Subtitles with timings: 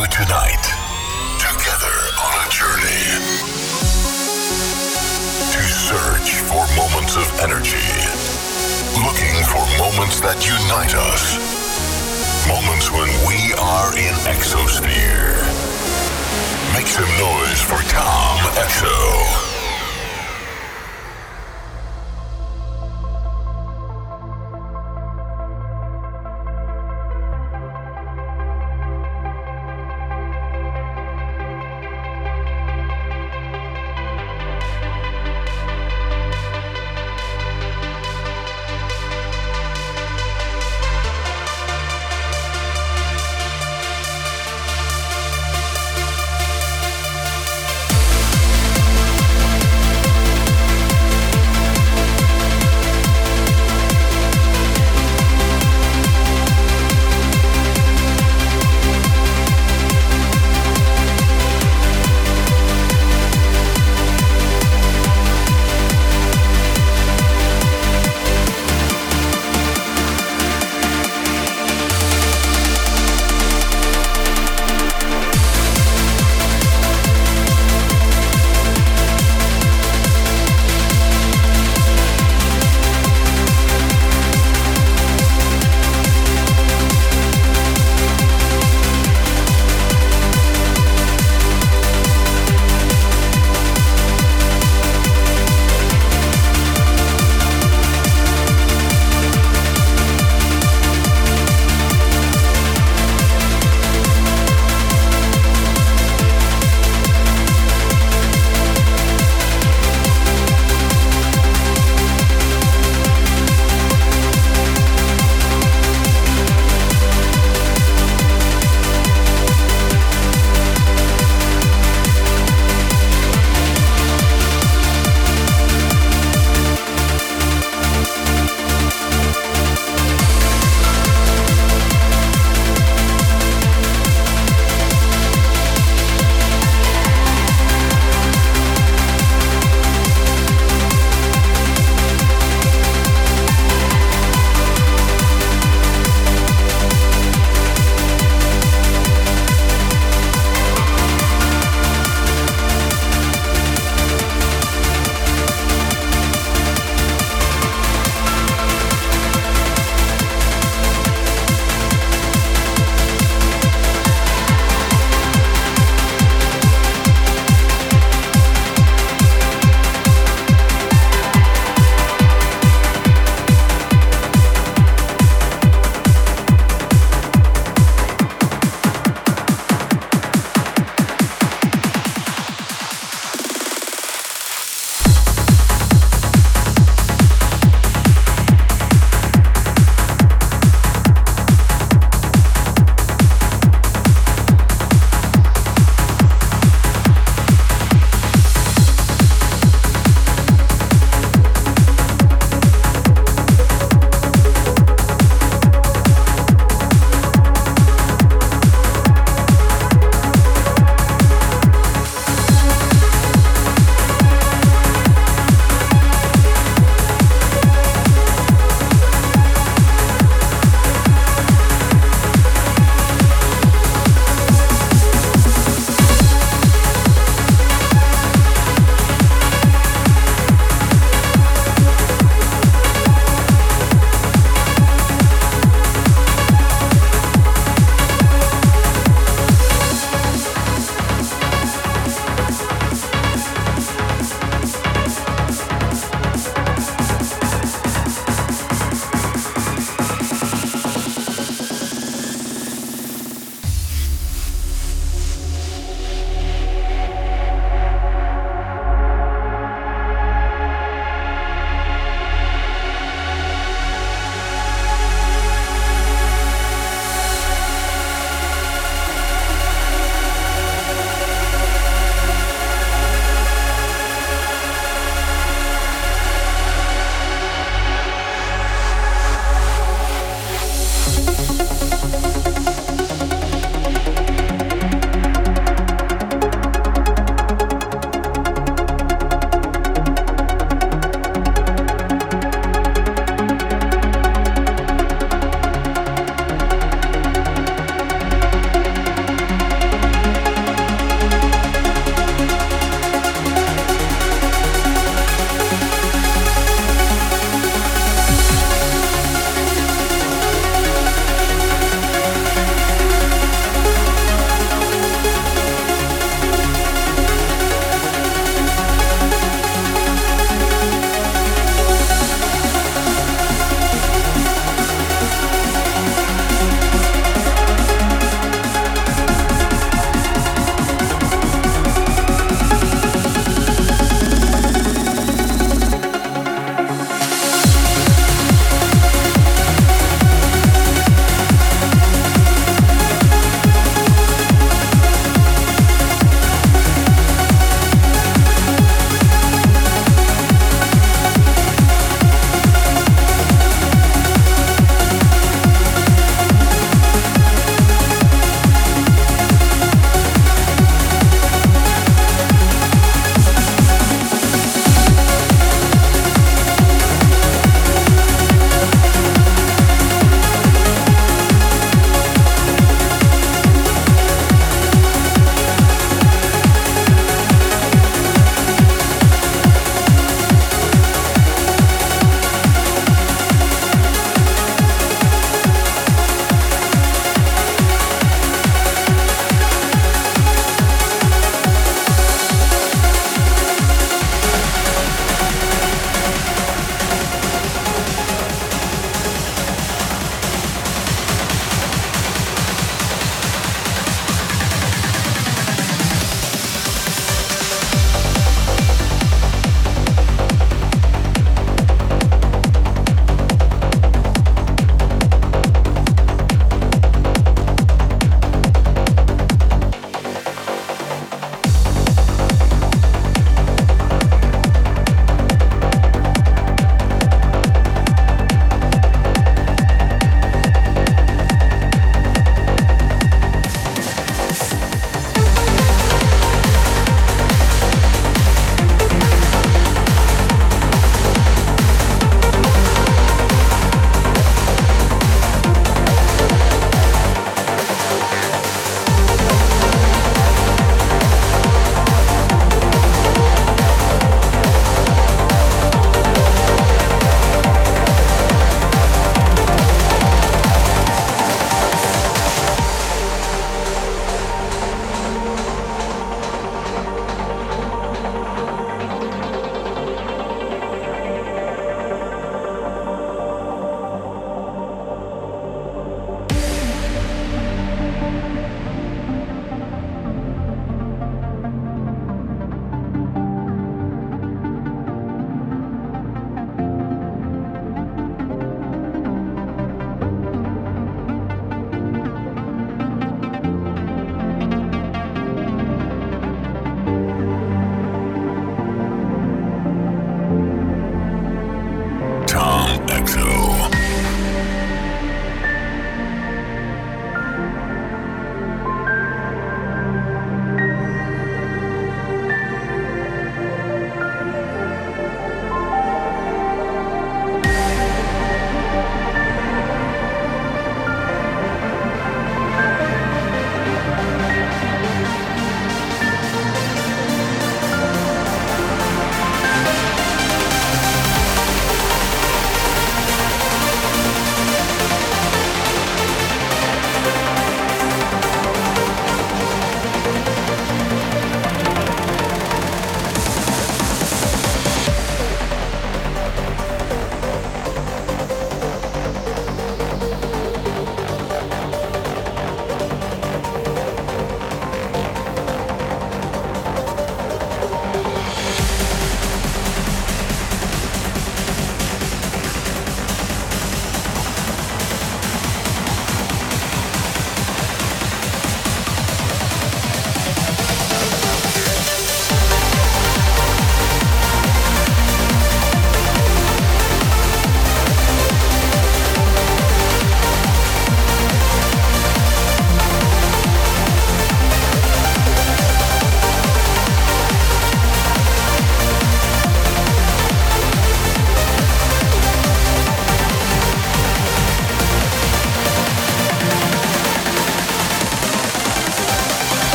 [0.00, 0.64] you tonight.
[1.38, 3.02] Together on a journey
[5.50, 7.88] to search for moments of energy.
[9.02, 11.38] Looking for moments that unite us.
[12.46, 15.34] Moments when we are in exosphere.
[16.74, 19.47] Make some noise for Tom Exo.